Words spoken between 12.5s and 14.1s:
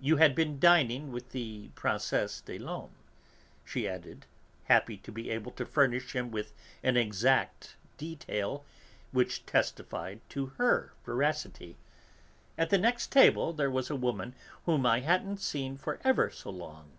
"At the next table there was a